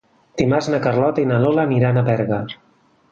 [0.41, 2.41] Dimarts na Carlota i na Lola aniran a Berga.